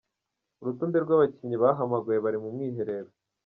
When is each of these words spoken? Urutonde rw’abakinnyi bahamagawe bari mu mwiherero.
Urutonde 0.61 0.97
rw’abakinnyi 1.03 1.57
bahamagawe 1.63 2.17
bari 2.25 2.37
mu 2.43 2.49
mwiherero. 2.55 3.11